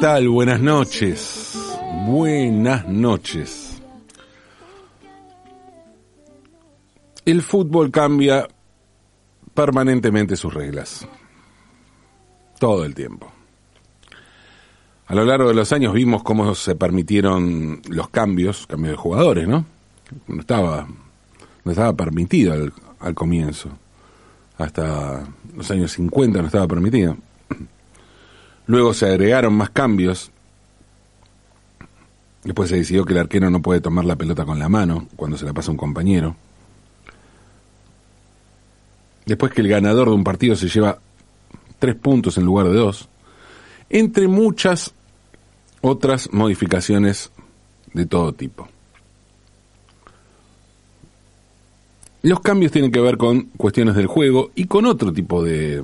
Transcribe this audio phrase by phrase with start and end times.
[0.00, 0.28] tal?
[0.28, 1.58] Buenas noches.
[2.06, 3.82] Buenas noches.
[7.24, 8.46] El fútbol cambia
[9.54, 11.06] permanentemente sus reglas.
[12.60, 13.30] Todo el tiempo.
[15.06, 19.48] A lo largo de los años vimos cómo se permitieron los cambios, cambios de jugadores,
[19.48, 19.64] ¿no?
[20.28, 20.86] No estaba,
[21.64, 23.70] no estaba permitido al, al comienzo.
[24.58, 25.24] Hasta
[25.56, 27.16] los años 50 no estaba permitido.
[28.68, 30.30] Luego se agregaron más cambios.
[32.44, 35.38] Después se decidió que el arquero no puede tomar la pelota con la mano cuando
[35.38, 36.36] se la pasa a un compañero.
[39.24, 40.98] Después que el ganador de un partido se lleva
[41.78, 43.08] tres puntos en lugar de dos.
[43.88, 44.92] Entre muchas
[45.80, 47.32] otras modificaciones
[47.94, 48.68] de todo tipo.
[52.20, 55.82] Los cambios tienen que ver con cuestiones del juego y con otro tipo de,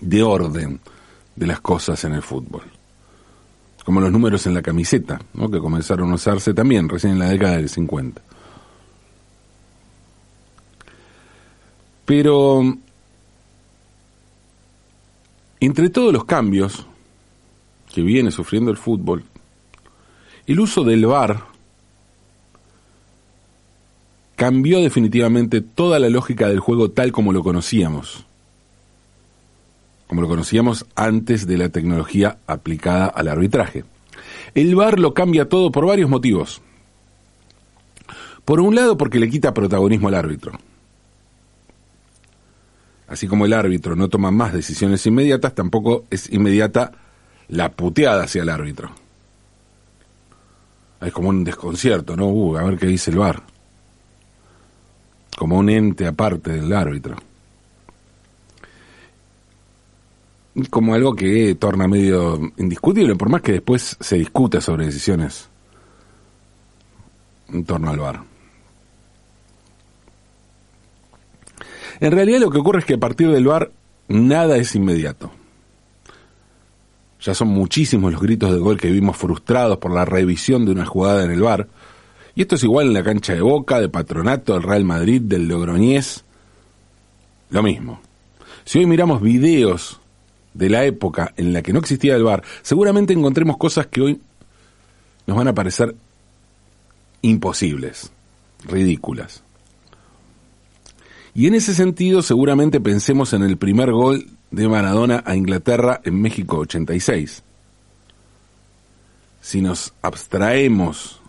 [0.00, 0.80] de orden
[1.36, 2.62] de las cosas en el fútbol.
[3.84, 5.50] Como los números en la camiseta, ¿no?
[5.50, 8.20] que comenzaron a usarse también recién en la década del 50.
[12.04, 12.62] Pero
[15.60, 16.86] entre todos los cambios
[17.92, 19.24] que viene sufriendo el fútbol,
[20.46, 21.44] el uso del VAR
[24.36, 28.24] cambió definitivamente toda la lógica del juego tal como lo conocíamos.
[30.08, 33.84] Como lo conocíamos antes de la tecnología aplicada al arbitraje.
[34.54, 36.62] El VAR lo cambia todo por varios motivos.
[38.44, 40.52] Por un lado, porque le quita protagonismo al árbitro.
[43.06, 46.92] Así como el árbitro no toma más decisiones inmediatas, tampoco es inmediata
[47.48, 48.90] la puteada hacia el árbitro.
[51.00, 52.26] Es como un desconcierto, ¿no?
[52.28, 53.42] Uh, a ver qué dice el VAR.
[55.36, 57.16] Como un ente aparte del árbitro.
[60.70, 65.48] Como algo que torna medio indiscutible, por más que después se discuta sobre decisiones
[67.52, 68.22] en torno al VAR.
[72.00, 73.70] En realidad lo que ocurre es que a partir del VAR
[74.08, 75.30] nada es inmediato.
[77.20, 80.86] Ya son muchísimos los gritos de gol que vimos frustrados por la revisión de una
[80.86, 81.68] jugada en el VAR.
[82.36, 85.48] Y esto es igual en la cancha de Boca, de Patronato, del Real Madrid, del
[85.48, 86.24] Logroñés.
[87.50, 88.00] Lo mismo.
[88.64, 89.97] Si hoy miramos videos
[90.58, 94.20] de la época en la que no existía el VAR, seguramente encontremos cosas que hoy
[95.24, 95.94] nos van a parecer
[97.22, 98.10] imposibles,
[98.66, 99.44] ridículas.
[101.32, 106.20] Y en ese sentido seguramente pensemos en el primer gol de Maradona a Inglaterra en
[106.20, 107.44] México 86.
[109.40, 111.20] Si nos abstraemos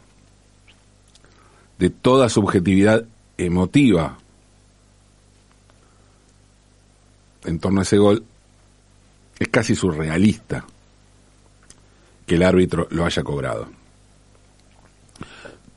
[1.77, 3.05] de toda subjetividad
[3.37, 4.17] emotiva
[7.45, 8.23] en torno a ese gol,
[9.39, 10.65] es casi surrealista
[12.25, 13.67] que el árbitro lo haya cobrado.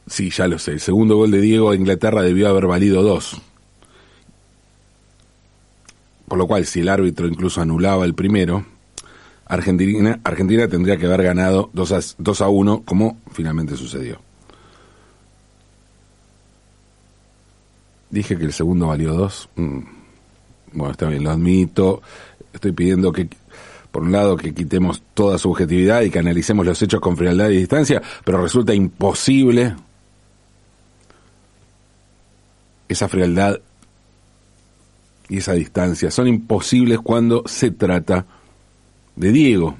[0.07, 3.41] Sí, ya lo sé, el segundo gol de Diego a Inglaterra debió haber valido dos.
[6.29, 8.65] Por lo cual, si el árbitro incluso anulaba el primero,
[9.47, 14.19] Argentina, Argentina tendría que haber ganado 2 a, 2 a 1, como finalmente sucedió.
[18.09, 19.49] Dije que el segundo valió 2.
[19.57, 19.79] Mm.
[20.73, 22.03] Bueno, está bien, lo admito.
[22.53, 23.29] Estoy pidiendo que,
[23.93, 27.59] por un lado, que quitemos toda subjetividad y que analicemos los hechos con frialdad y
[27.59, 29.77] distancia, pero resulta imposible
[32.89, 33.61] esa frialdad
[35.29, 38.27] y esa distancia son imposibles cuando se trata
[39.15, 39.77] de Diego.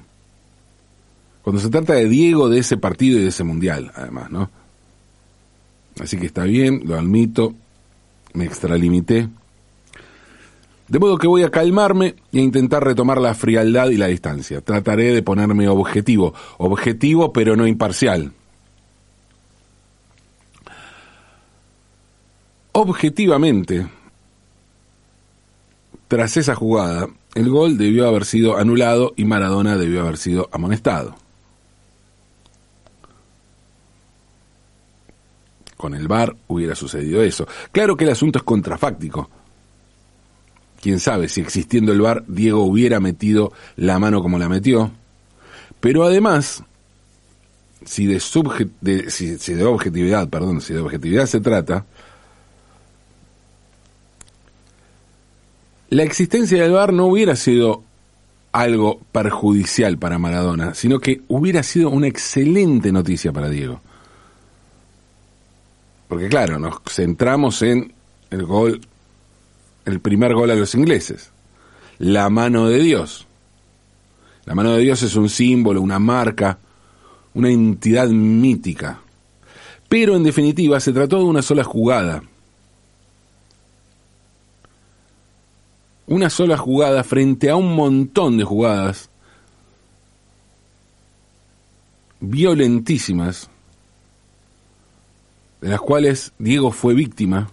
[1.41, 4.49] Cuando se trata de Diego de ese partido y de ese mundial, además, ¿no?
[5.99, 7.53] Así que está bien, lo admito,
[8.33, 9.27] me extralimité.
[10.93, 14.61] De modo que voy a calmarme e intentar retomar la frialdad y la distancia.
[14.61, 18.31] Trataré de ponerme objetivo, objetivo pero no imparcial.
[22.73, 23.87] Objetivamente,
[26.07, 31.15] tras esa jugada, el gol debió haber sido anulado y Maradona debió haber sido amonestado.
[35.75, 37.47] Con el VAR hubiera sucedido eso.
[37.71, 39.27] Claro que el asunto es contrafáctico.
[40.83, 44.91] Quién sabe si existiendo el VAR Diego hubiera metido la mano como la metió.
[45.79, 46.61] Pero además,
[47.85, 48.21] si de,
[48.81, 51.85] de objetividad, perdón, si de objetividad se trata,
[55.87, 57.85] la existencia del VAR no hubiera sido
[58.51, 63.79] algo perjudicial para Maradona, sino que hubiera sido una excelente noticia para Diego.
[66.09, 67.93] Porque claro, nos centramos en
[68.31, 68.81] el gol,
[69.85, 71.31] el primer gol a los ingleses.
[71.99, 73.27] la mano de Dios.
[74.45, 76.57] La mano de Dios es un símbolo, una marca,
[77.33, 78.99] una entidad mítica.
[79.87, 82.23] Pero en definitiva se trató de una sola jugada.
[86.07, 89.09] Una sola jugada frente a un montón de jugadas
[92.19, 93.49] violentísimas,
[95.61, 97.49] de las cuales Diego fue víctima,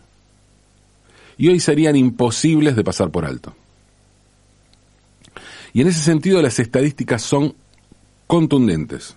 [1.40, 3.56] y hoy serían imposibles de pasar por alto.
[5.72, 7.54] Y en ese sentido las estadísticas son
[8.26, 9.16] contundentes.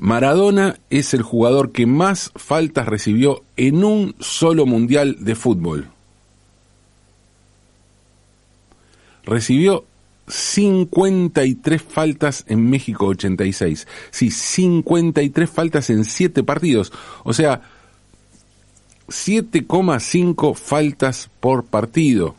[0.00, 5.86] Maradona es el jugador que más faltas recibió en un solo mundial de fútbol.
[9.22, 9.84] Recibió
[10.26, 13.86] 53 faltas en México 86.
[14.10, 16.92] Sí, 53 faltas en 7 partidos.
[17.22, 17.62] O sea,
[19.08, 22.34] 7,5 faltas por partido.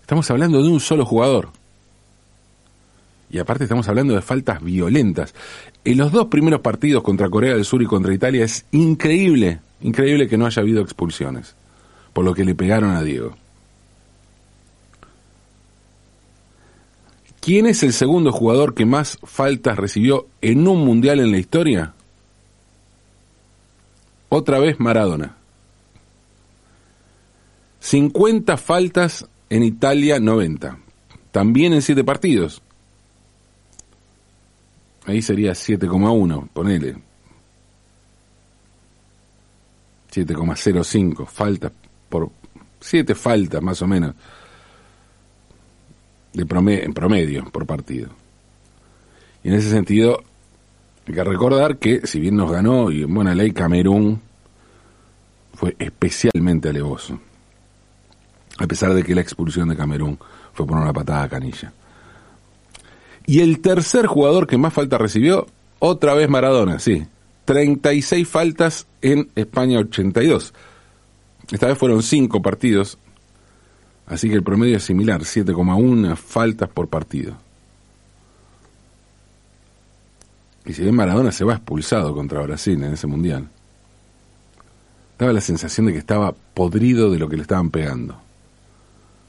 [0.00, 1.50] Estamos hablando de un solo jugador.
[3.30, 5.34] Y aparte estamos hablando de faltas violentas.
[5.84, 10.28] En los dos primeros partidos contra Corea del Sur y contra Italia es increíble, increíble
[10.28, 11.54] que no haya habido expulsiones,
[12.12, 13.36] por lo que le pegaron a Diego.
[17.40, 21.94] ¿Quién es el segundo jugador que más faltas recibió en un mundial en la historia?
[24.28, 25.36] Otra vez Maradona.
[27.80, 30.78] 50 faltas en Italia 90.
[31.30, 32.62] También en 7 partidos.
[35.06, 36.96] Ahí sería 7,1, ponele.
[40.12, 41.72] 7,05 faltas
[42.08, 42.30] por
[42.80, 44.14] 7 faltas más o menos
[46.32, 48.10] de promedio, en promedio por partido.
[49.42, 50.22] Y en ese sentido
[51.08, 54.20] hay que recordar que si bien nos ganó y en buena ley Camerún
[55.54, 57.18] fue especialmente alevoso
[58.58, 60.18] a pesar de que la expulsión de Camerún
[60.52, 61.72] fue por una patada a canilla.
[63.24, 65.46] Y el tercer jugador que más falta recibió,
[65.78, 67.06] otra vez Maradona, sí.
[67.44, 70.52] 36 faltas en España 82.
[71.52, 72.98] Esta vez fueron 5 partidos,
[74.06, 77.36] así que el promedio es similar, 7,1 faltas por partido.
[80.68, 83.48] Y si bien Maradona se va expulsado contra Brasil en ese mundial,
[85.18, 88.20] daba la sensación de que estaba podrido de lo que le estaban pegando.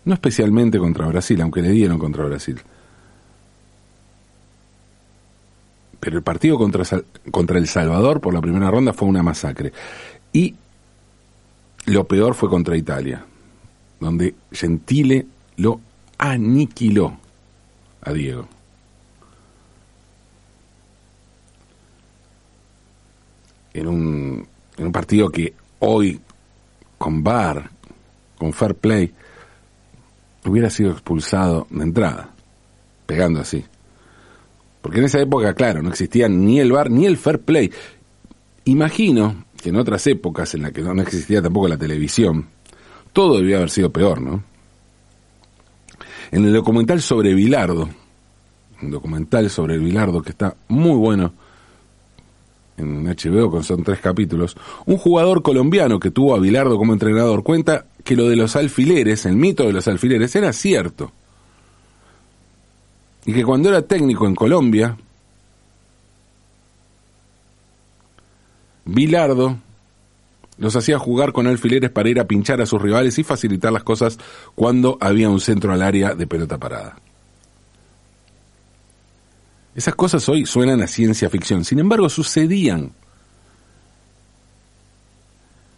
[0.03, 2.59] No especialmente contra Brasil, aunque le dieron contra Brasil.
[6.01, 6.83] Pero el partido contra,
[7.57, 9.71] El Salvador por la primera ronda fue una masacre.
[10.33, 10.55] Y
[11.85, 13.25] lo peor fue contra Italia,
[14.01, 15.25] donde Gentile
[15.55, 15.79] lo
[16.17, 17.17] aniquiló
[18.01, 18.58] a Diego.
[23.73, 24.47] En un,
[24.77, 26.19] en un partido que hoy,
[26.97, 27.69] con VAR,
[28.37, 29.13] con Fair Play,
[30.45, 32.29] hubiera sido expulsado de entrada,
[33.05, 33.63] pegando así.
[34.81, 37.71] Porque en esa época, claro, no existía ni el bar ni el fair play.
[38.65, 42.47] Imagino que en otras épocas en las que no existía tampoco la televisión,
[43.11, 44.43] todo debía haber sido peor, ¿no?
[46.31, 47.89] En el documental sobre Bilardo,
[48.81, 51.33] un documental sobre el Bilardo que está muy bueno,
[52.79, 54.55] en HBO, con son tres capítulos,
[54.85, 59.25] un jugador colombiano que tuvo a Bilardo como entrenador cuenta que lo de los alfileres,
[59.25, 61.11] el mito de los alfileres, era cierto.
[63.25, 64.97] Y que cuando era técnico en Colombia,
[68.85, 69.57] Bilardo
[70.57, 73.83] los hacía jugar con alfileres para ir a pinchar a sus rivales y facilitar las
[73.83, 74.17] cosas
[74.55, 76.97] cuando había un centro al área de pelota parada.
[79.79, 82.91] Esas cosas hoy suenan a ciencia ficción, sin embargo sucedían.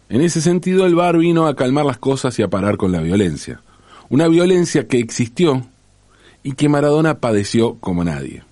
[0.08, 3.00] En ese sentido el bar vino a calmar las cosas y a parar con la
[3.00, 3.60] violencia.
[4.08, 5.68] Una violencia que existió
[6.42, 8.42] y que Maradona padeció como nadie.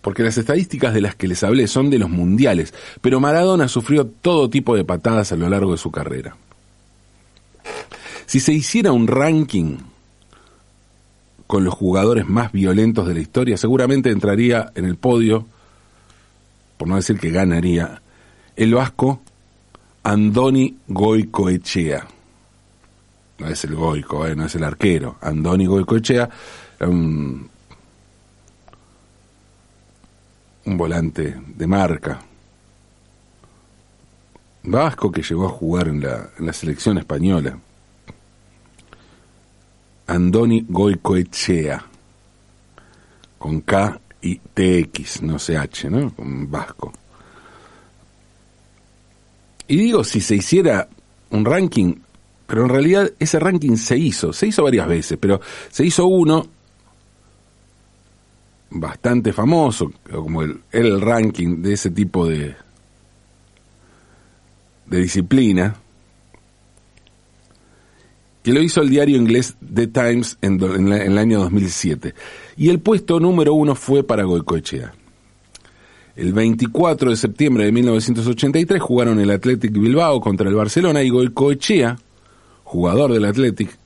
[0.00, 4.06] Porque las estadísticas de las que les hablé son de los mundiales, pero Maradona sufrió
[4.06, 6.34] todo tipo de patadas a lo largo de su carrera.
[8.24, 9.76] Si se hiciera un ranking
[11.50, 15.48] con los jugadores más violentos de la historia, seguramente entraría en el podio,
[16.78, 18.00] por no decir que ganaría,
[18.54, 19.20] el vasco
[20.04, 22.06] Andoni Goicoechea.
[23.40, 25.16] No es el Goico, eh, no es el arquero.
[25.20, 26.30] Andoni Goicoechea,
[26.82, 27.50] un,
[30.66, 32.20] un volante de marca.
[34.62, 37.58] Vasco que llegó a jugar en la, en la selección española.
[40.10, 41.84] Andoni Goicoechea,
[43.38, 46.12] con K y TX, no CH, ¿no?
[46.14, 46.92] Con vasco.
[49.68, 50.88] Y digo, si se hiciera
[51.30, 51.94] un ranking,
[52.50, 55.40] Pero en realidad ese ranking se hizo, se hizo varias veces, pero
[55.70, 56.44] se hizo uno
[58.70, 62.56] bastante famoso, como el, el ranking de ese tipo de,
[64.86, 65.76] de disciplina,
[68.42, 72.14] que lo hizo el diario inglés The Times en, el año 2007.
[72.56, 74.94] Y el puesto número uno fue para Goicoechea.
[76.16, 81.98] El 24 de septiembre de 1983 jugaron el Athletic Bilbao contra el Barcelona y Goicoechea,
[82.64, 83.76] jugador del Athletic,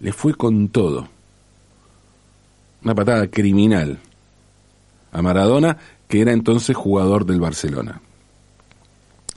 [0.00, 1.08] le fue con todo.
[2.82, 3.98] Una patada criminal
[5.12, 8.00] a Maradona, que era entonces jugador del Barcelona.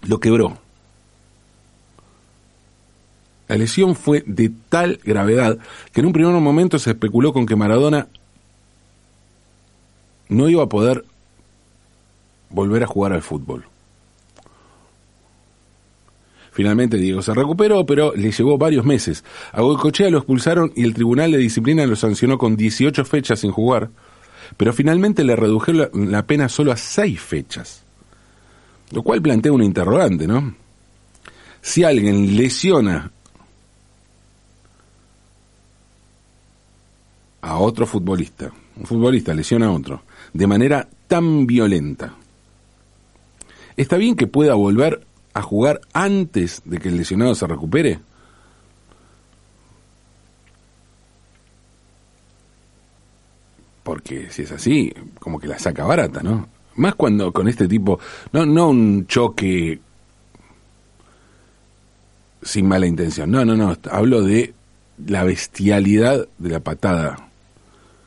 [0.07, 0.57] Lo quebró.
[3.47, 5.57] La lesión fue de tal gravedad
[5.91, 8.07] que en un primer momento se especuló con que Maradona
[10.29, 11.05] no iba a poder
[12.49, 13.65] volver a jugar al fútbol.
[16.51, 19.25] Finalmente Diego se recuperó, pero le llevó varios meses.
[19.51, 23.51] A Goicochea lo expulsaron y el Tribunal de Disciplina lo sancionó con 18 fechas sin
[23.51, 23.89] jugar,
[24.55, 27.83] pero finalmente le redujeron la, pena solo a 6 fechas.
[28.91, 30.55] Lo cual plantea una interrogante, ¿no?
[31.61, 33.11] Si alguien lesiona
[37.45, 40.01] a otro futbolista, un futbolista lesiona a otro,
[40.33, 42.15] de manera tan violenta,
[43.77, 47.99] ¿está bien que pueda volver a jugar antes de que el lesionado se recupere?
[53.83, 56.49] Porque si es así, como que la saca barata, ¿no?
[56.77, 57.99] Más cuando con este tipo,
[58.33, 59.79] no, no un choque
[62.41, 64.55] sin mala intención, no, no, no, hablo de
[65.05, 67.25] la bestialidad de la patada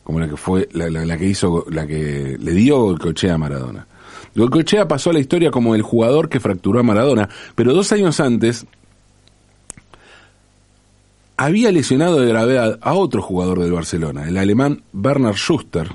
[0.09, 3.87] como la que fue la, que hizo la que le dio Golcochea a Maradona.
[4.35, 8.19] Golcochea pasó a la historia como el jugador que fracturó a Maradona, pero dos años
[8.19, 8.65] antes
[11.37, 15.91] había lesionado de gravedad a otro jugador del Barcelona, el alemán Bernard Schuster,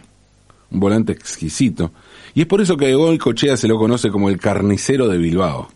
[0.70, 1.90] un volante exquisito,
[2.36, 5.70] y es por eso que Golcochea se lo conoce como el carnicero de Bilbao.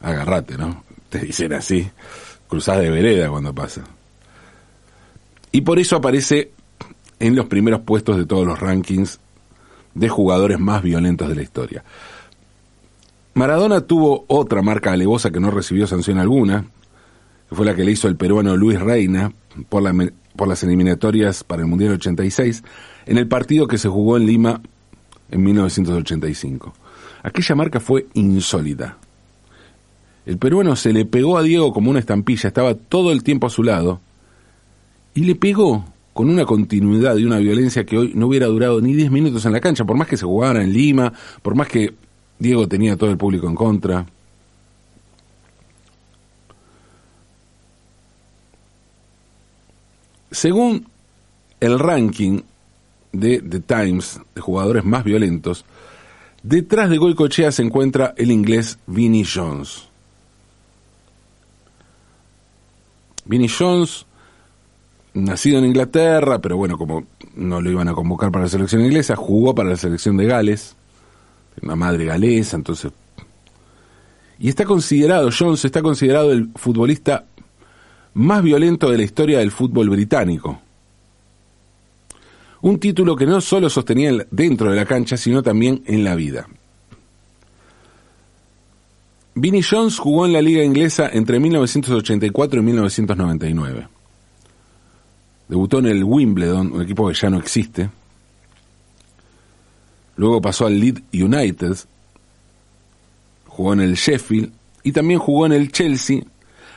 [0.00, 0.84] Agarrate, ¿no?
[1.10, 1.86] Te dicen así,
[2.48, 3.82] cruzás de vereda cuando pasa.
[5.52, 6.54] Y por eso aparece
[7.20, 9.20] en los primeros puestos de todos los rankings
[9.94, 11.84] de jugadores más violentos de la historia.
[13.34, 16.64] Maradona tuvo otra marca alevosa que no recibió sanción alguna,
[17.48, 19.32] que fue la que le hizo el peruano Luis Reina
[19.68, 19.82] por,
[20.36, 22.62] por las eliminatorias para el Mundial 86,
[23.06, 24.60] en el partido que se jugó en Lima
[25.30, 26.74] en 1985.
[27.22, 28.98] Aquella marca fue insólita.
[30.26, 33.50] El peruano se le pegó a Diego como una estampilla, estaba todo el tiempo a
[33.50, 34.00] su lado,
[35.14, 38.94] y le pegó con una continuidad y una violencia que hoy no hubiera durado ni
[38.94, 41.92] 10 minutos en la cancha, por más que se jugara en Lima, por más que
[42.38, 44.06] Diego tenía todo el público en contra.
[50.30, 50.86] Según
[51.58, 52.42] el ranking
[53.12, 55.64] de The Times de jugadores más violentos,
[56.44, 59.88] detrás de Goicochea se encuentra el inglés Vinnie Jones.
[63.24, 64.06] Vinnie Jones
[65.14, 67.04] nacido en Inglaterra, pero bueno, como
[67.36, 70.76] no lo iban a convocar para la selección inglesa, jugó para la selección de Gales,
[71.62, 72.92] una madre galesa, entonces...
[74.38, 77.24] Y está considerado, Jones está considerado el futbolista
[78.14, 80.60] más violento de la historia del fútbol británico.
[82.62, 86.48] Un título que no solo sostenía dentro de la cancha, sino también en la vida.
[89.36, 93.88] Vinnie Jones jugó en la liga inglesa entre 1984 y 1999.
[95.48, 97.90] Debutó en el Wimbledon, un equipo que ya no existe.
[100.16, 101.76] Luego pasó al Leeds United,
[103.48, 106.22] jugó en el Sheffield y también jugó en el Chelsea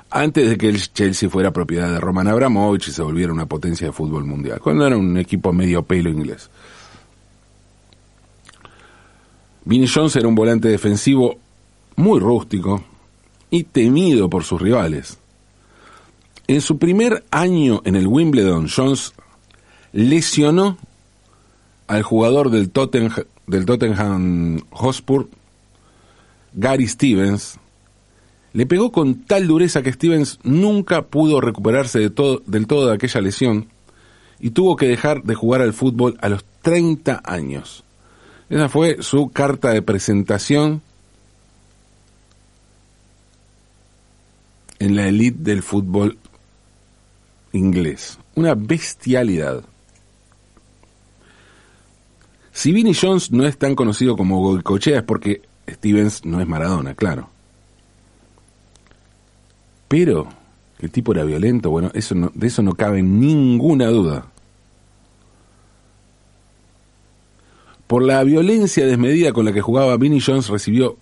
[0.10, 3.88] antes de que el Chelsea fuera propiedad de Roman Abramovich y se volviera una potencia
[3.88, 6.50] de fútbol mundial, cuando era un equipo medio pelo inglés.
[9.66, 11.38] Vinnie Jones era un volante defensivo
[11.98, 12.84] muy rústico
[13.50, 15.18] y temido por sus rivales.
[16.48, 19.14] En su primer año en el Wimbledon, Jones
[19.92, 20.78] lesionó
[21.88, 25.28] al jugador del Tottenham, del Tottenham Hotspur,
[26.54, 27.60] Gary Stevens.
[28.54, 32.94] Le pegó con tal dureza que Stevens nunca pudo recuperarse de todo, del todo de
[32.94, 33.68] aquella lesión
[34.40, 37.84] y tuvo que dejar de jugar al fútbol a los 30 años.
[38.50, 40.82] Esa fue su carta de presentación
[44.80, 46.18] en la elite del fútbol
[47.52, 48.20] inglés.
[48.36, 49.64] Una bestialidad.
[52.52, 56.96] Si Vinnie Jones no es tan conocido como Goicochea es porque Stevens no es Maradona,
[56.96, 57.30] claro.
[59.88, 60.28] Pero
[60.80, 64.26] el tipo era violento, bueno, eso no, de eso no cabe ninguna duda.
[67.88, 70.98] Por la violencia desmedida con la que jugaba Vinnie Jones recibió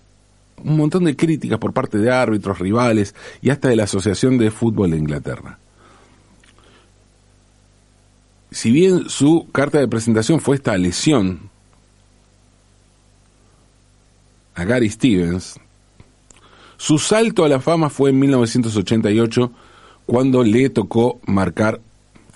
[0.64, 4.52] un montón de críticas por parte de árbitros, rivales y hasta de la Asociación de
[4.52, 5.60] Fútbol de Inglaterra.
[8.56, 11.50] Si bien su carta de presentación fue esta lesión
[14.56, 15.60] a Gary Stevens,
[16.78, 19.52] su salto a la fama fue en 1988
[20.06, 21.82] cuando le tocó marcar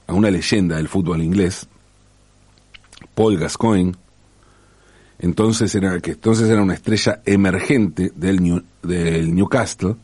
[0.07, 1.69] a una leyenda del fútbol inglés,
[3.15, 3.93] Paul Gascoigne,
[5.19, 9.95] entonces era, que entonces era una estrella emergente del, del Newcastle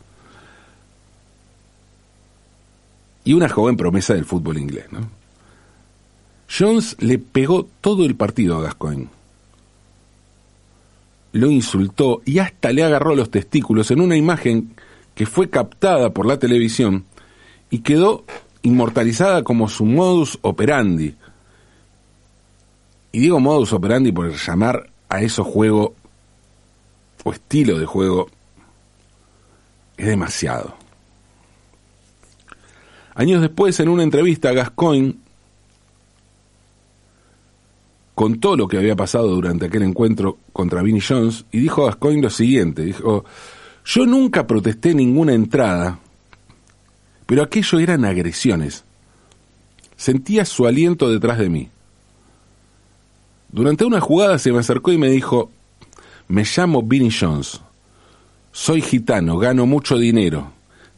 [3.26, 4.86] y una joven promesa del fútbol inglés.
[4.94, 5.25] ¿no?
[6.50, 9.08] Jones le pegó todo el partido a Gascoigne.
[11.34, 14.76] Lo insultó y hasta le agarró los testículos en una imagen
[15.16, 17.06] que fue captada por la televisión
[17.70, 18.26] y quedó
[18.62, 21.16] inmortalizada como su modus operandi.
[23.12, 25.92] Y digo modus operandi por llamar a esos juegos
[27.24, 28.30] o estilo de juego
[29.98, 30.76] es demasiado.
[33.16, 35.16] Años después, en una entrevista, Gascoigne
[38.16, 42.22] contó lo que había pasado durante aquel encuentro contra Vinnie Jones y dijo a Gascoigne
[42.22, 43.26] lo siguiente, dijo,
[43.86, 46.00] yo nunca protesté ninguna entrada,
[47.26, 48.86] pero aquello eran agresiones.
[49.98, 51.70] Sentía su aliento detrás de mí.
[53.52, 55.52] Durante una jugada se me acercó y me dijo,
[56.28, 57.62] me llamo Vinnie Jones,
[58.52, 60.52] soy gitano, gano mucho dinero,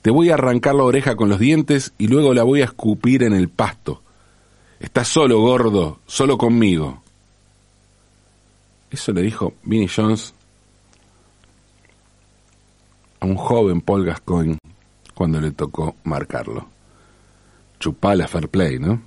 [0.04, 3.24] te voy a arrancar la oreja con los dientes y luego la voy a escupir
[3.24, 4.04] en el pasto.
[4.80, 7.02] Estás solo, gordo, solo conmigo.
[8.92, 10.34] Eso le dijo Vinnie Jones
[13.20, 14.58] a un joven Paul Gascoigne
[15.14, 16.68] cuando le tocó marcarlo.
[17.80, 19.02] Chupala fair play, ¿no?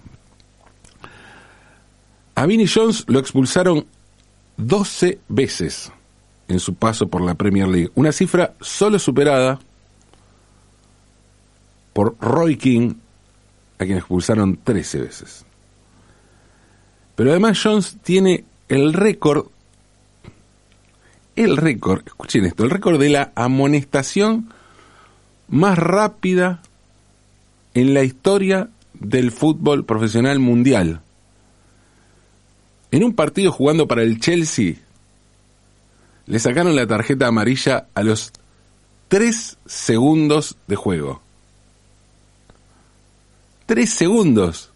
[2.34, 3.86] A Vinnie Jones lo expulsaron
[4.56, 5.92] 12 veces
[6.48, 9.60] en su paso por la Premier League, una cifra solo superada
[11.92, 12.94] por Roy King,
[13.78, 15.44] a quien expulsaron 13 veces.
[17.14, 19.46] Pero además Jones tiene el récord,
[21.36, 24.52] el récord, escuchen esto, el récord de la amonestación
[25.48, 26.62] más rápida
[27.74, 31.00] en la historia del fútbol profesional mundial.
[32.90, 34.74] En un partido jugando para el Chelsea,
[36.26, 38.32] le sacaron la tarjeta amarilla a los
[39.08, 41.20] 3 segundos de juego.
[43.66, 44.70] 3 segundos.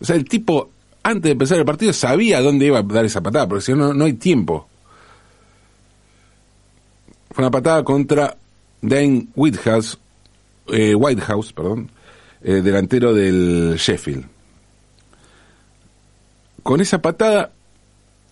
[0.00, 0.70] O sea, el tipo,
[1.02, 3.94] antes de empezar el partido, sabía dónde iba a dar esa patada, porque si no,
[3.94, 4.68] no hay tiempo.
[7.36, 8.34] Fue una patada contra
[8.80, 9.98] Dane Whitehouse,
[10.68, 11.90] eh, Whitehouse perdón,
[12.42, 14.26] eh, delantero del Sheffield
[16.66, 17.52] con esa patada,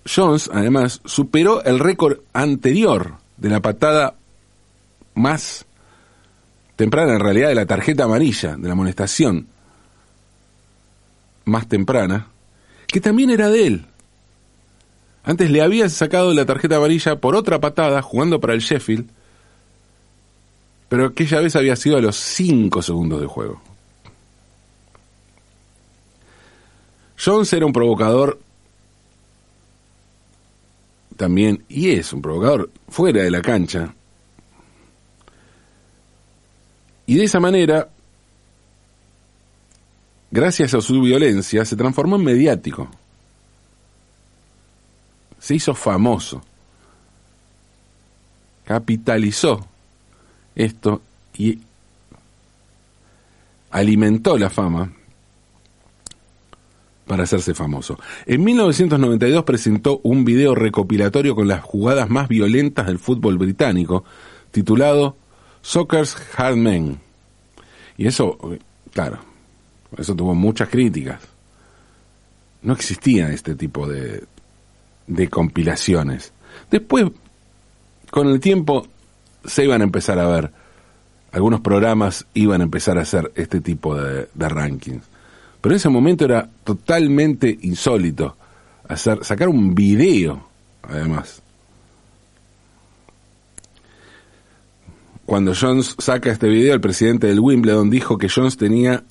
[0.04, 4.14] Jones, además, superó el récord anterior de la patada
[5.14, 5.64] más
[6.74, 9.46] temprana, en realidad, de la tarjeta amarilla, de la amonestación
[11.44, 12.26] más temprana,
[12.88, 13.86] que también era de él.
[15.24, 19.08] Antes le había sacado la tarjeta amarilla por otra patada jugando para el Sheffield,
[20.88, 23.60] pero aquella vez había sido a los 5 segundos de juego.
[27.16, 28.38] Jones era un provocador
[31.16, 33.94] también, y es un provocador fuera de la cancha.
[37.06, 37.88] Y de esa manera,
[40.30, 42.88] gracias a su violencia, se transformó en mediático.
[45.44, 46.40] Se hizo famoso.
[48.64, 49.62] Capitalizó
[50.54, 51.02] esto
[51.36, 51.58] y
[53.70, 54.90] alimentó la fama
[57.06, 57.98] para hacerse famoso.
[58.24, 64.02] En 1992 presentó un video recopilatorio con las jugadas más violentas del fútbol británico,
[64.50, 65.14] titulado
[65.60, 67.00] Soccer's Hard Men.
[67.98, 68.38] Y eso,
[68.94, 69.18] claro,
[69.98, 71.20] eso tuvo muchas críticas.
[72.62, 74.24] No existía este tipo de,
[75.06, 76.32] de compilaciones.
[76.70, 77.06] Después,
[78.10, 78.86] con el tiempo,
[79.44, 80.50] se iban a empezar a ver.
[81.32, 85.04] Algunos programas iban a empezar a hacer este tipo de, rankings.
[85.60, 88.36] Pero en ese momento era totalmente insólito
[88.86, 90.46] hacer, sacar un video,
[90.82, 91.42] además.
[95.26, 99.02] Cuando Jones saca este video, el presidente del Wimbledon dijo que Jones tenía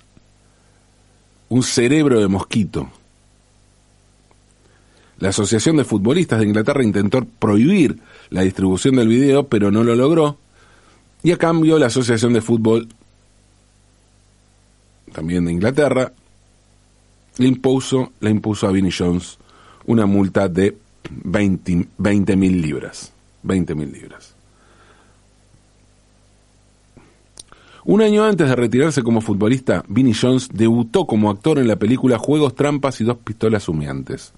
[1.49, 2.89] un cerebro de mosquito.
[5.23, 7.97] La Asociación de Futbolistas de Inglaterra intentó prohibir
[8.29, 10.37] la distribución del video, pero no lo logró.
[11.23, 12.89] Y a cambio la Asociación de Fútbol
[15.13, 16.11] también de Inglaterra,
[17.37, 19.37] le impuso, le impuso a Vinnie Jones
[19.85, 20.75] una multa de
[21.09, 23.13] 20 mil libras.
[23.43, 24.35] 20 mil libras.
[27.85, 32.17] Un año antes de retirarse como futbolista, Vinnie Jones debutó como actor en la película
[32.17, 34.33] Juegos, Trampas y Dos Pistolas Humeantes.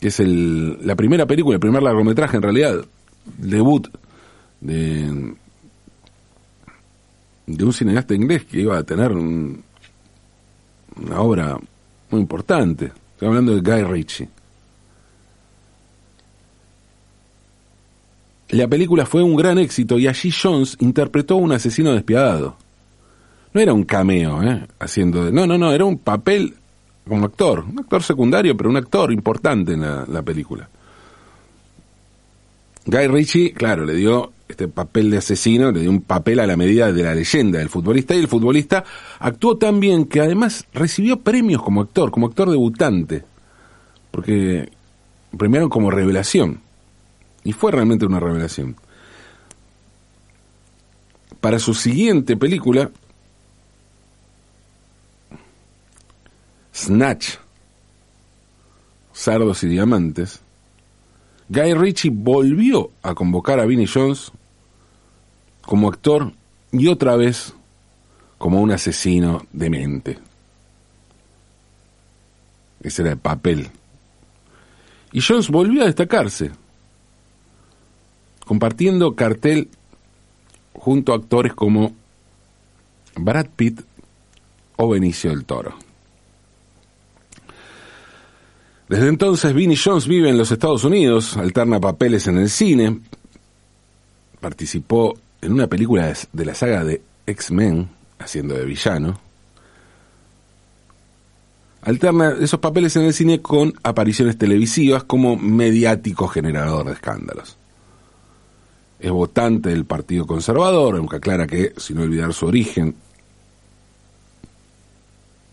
[0.00, 2.84] Que es el, la primera película, el primer largometraje en realidad,
[3.36, 3.88] debut
[4.60, 5.34] de,
[7.46, 9.60] de un cineasta inglés que iba a tener una
[11.16, 11.58] obra
[12.10, 12.92] muy importante.
[13.12, 14.28] Estoy hablando de Guy Ritchie.
[18.50, 22.56] La película fue un gran éxito y allí Jones interpretó a un asesino despiadado.
[23.52, 24.66] No era un cameo, ¿eh?
[24.78, 25.30] Haciendo.
[25.30, 26.54] No, no, no, era un papel
[27.08, 30.68] como actor, un actor secundario, pero un actor importante en la, película.
[32.86, 36.56] Guy Ritchie, claro, le dio este papel de asesino, le dio un papel a la
[36.56, 38.84] medida de la leyenda del futbolista y el futbolista
[39.18, 43.24] actuó tan bien que además recibió premios como actor, como actor debutante,
[44.10, 44.70] porque
[45.36, 46.60] premiaron como revelación.
[47.44, 48.76] Y fue realmente una revelación.
[51.40, 52.90] Para su siguiente película,
[56.78, 57.34] Snatch,
[59.12, 60.40] Sardos y Diamantes,
[61.48, 64.30] Guy Ritchie volvió a convocar a Vinnie Jones
[65.62, 66.32] como actor
[66.70, 67.52] y otra vez
[68.38, 70.18] como un asesino de mente.
[72.80, 73.68] Ese era el papel.
[75.10, 76.52] Y Jones volvió a destacarse
[78.46, 79.68] compartiendo cartel
[80.74, 81.92] junto a actores como
[83.16, 83.80] Brad Pitt
[84.76, 85.87] o Benicio del Toro.
[88.88, 92.98] Desde entonces, Vinnie Jones vive en los Estados Unidos, alterna papeles en el cine,
[94.40, 99.20] participó en una película de la saga de X-Men, haciendo de villano,
[101.82, 107.58] alterna esos papeles en el cine con apariciones televisivas como mediático generador de escándalos.
[109.00, 112.96] Es votante del Partido Conservador, aunque aclara que, sin olvidar su origen,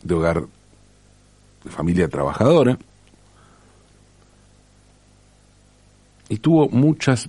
[0.02, 0.46] de hogar
[1.64, 2.78] de familia trabajadora,
[6.30, 7.28] y tuvo muchas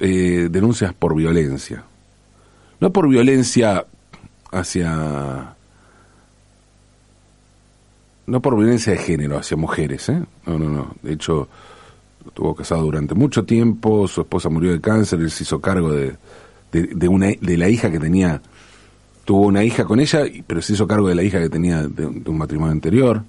[0.00, 1.84] eh, denuncias por violencia.
[2.80, 3.86] No por violencia
[4.52, 5.54] hacia...
[8.26, 10.20] No por violencia de género hacia mujeres, ¿eh?
[10.46, 10.94] No, no, no.
[11.00, 11.48] De hecho,
[12.26, 16.16] estuvo casado durante mucho tiempo, su esposa murió de cáncer, él se hizo cargo de,
[16.72, 18.42] de, una, de la hija que tenía,
[19.24, 22.06] tuvo una hija con ella, pero se hizo cargo de la hija que tenía de,
[22.06, 23.22] un matrimonio anterior,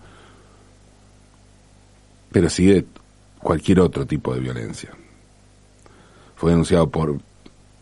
[2.31, 2.85] pero sigue
[3.47, 4.89] cualquier otro tipo de violencia.
[6.36, 7.17] Fue denunciado por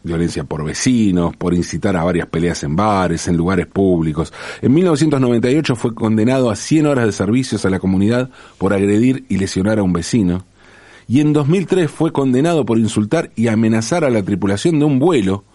[0.03, 4.31] violencia por vecinos, por incitar a varias peleas en bares, en lugares públicos.
[4.61, 9.37] En 1998 fue condenado a 100 horas de servicios a la comunidad por agredir y
[9.37, 10.45] lesionar a un vecino
[11.07, 15.45] y en 2003 fue condenado por insultar y amenazar a la tripulación de un vuelo,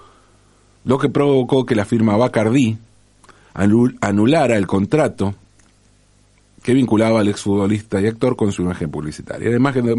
[0.84, 2.78] lo que provocó que la firma Bacardi
[3.54, 5.36] anulara el contrato
[6.62, 9.50] que vinculaba al exfutbolista y actor con su imagen publicitaria.
[9.50, 9.94] La imagen de,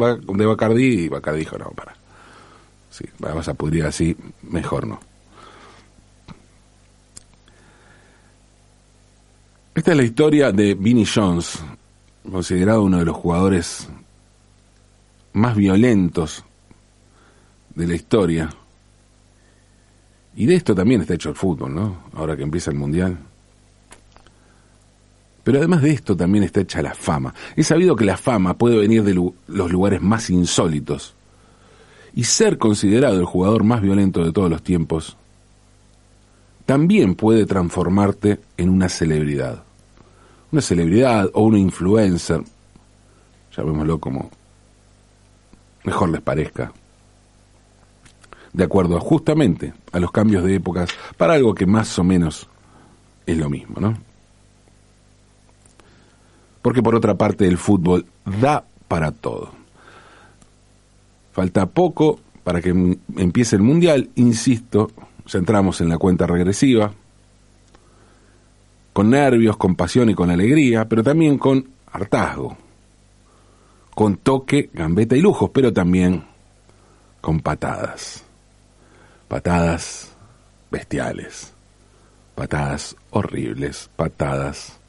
[0.46, 1.96] Bacardi y Bacardi dijo, no, para.
[2.90, 5.00] Sí, vamos a pudrir así, mejor no.
[9.74, 11.60] Esta es la historia de Vinnie Jones,
[12.30, 13.88] considerado uno de los jugadores
[15.34, 16.44] más violentos
[17.74, 18.50] de la historia.
[20.36, 22.04] Y de esto también está hecho el fútbol, ¿no?
[22.14, 23.18] Ahora que empieza el Mundial.
[25.44, 27.34] Pero además de esto también está hecha la fama.
[27.56, 31.16] He sabido que la fama puede venir de los lugares más insólitos.
[32.14, 35.18] Y ser considerado el jugador más violento de todos los tiempos
[36.66, 39.64] también puede transformarte en una celebridad.
[40.52, 42.42] Una celebridad o una influencer,
[43.56, 44.30] llamémoslo como
[45.84, 46.72] mejor les parezca,
[48.54, 52.48] de acuerdo justamente a los cambios de épocas, para algo que más o menos
[53.26, 54.11] es lo mismo, ¿no?
[56.62, 59.52] Porque por otra parte el fútbol da para todo.
[61.32, 64.92] Falta poco para que empiece el Mundial, insisto,
[65.26, 66.92] ya entramos en la cuenta regresiva,
[68.94, 72.58] con nervios, con pasión y con alegría, pero también con hartazgo,
[73.96, 76.24] con toque, gambeta y lujos, pero también
[77.22, 78.24] con patadas.
[79.28, 80.12] Patadas
[80.70, 81.54] bestiales,
[82.36, 84.81] patadas horribles, patadas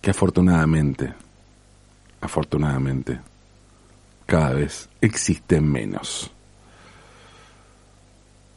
[0.00, 1.12] que afortunadamente,
[2.20, 3.20] afortunadamente,
[4.26, 6.30] cada vez existen menos.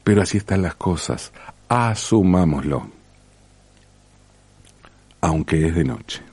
[0.04, 1.32] Pero así están las cosas.
[1.70, 2.90] asumámoslo,
[5.22, 6.31] aunque es de noche.